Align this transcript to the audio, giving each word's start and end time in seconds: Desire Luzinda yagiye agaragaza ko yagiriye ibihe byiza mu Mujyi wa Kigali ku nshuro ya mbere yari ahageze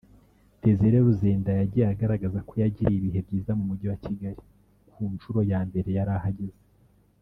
Desire 0.63 0.97
Luzinda 1.05 1.51
yagiye 1.59 1.85
agaragaza 1.93 2.39
ko 2.47 2.53
yagiriye 2.61 2.97
ibihe 2.99 3.19
byiza 3.27 3.51
mu 3.57 3.63
Mujyi 3.69 3.85
wa 3.91 3.97
Kigali 4.03 4.41
ku 4.91 5.01
nshuro 5.13 5.39
ya 5.51 5.59
mbere 5.67 5.89
yari 5.97 6.11
ahageze 6.17 6.61